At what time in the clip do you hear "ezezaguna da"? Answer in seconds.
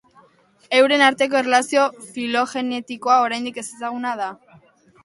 3.67-4.35